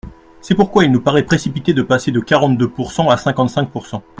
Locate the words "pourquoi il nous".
0.55-0.99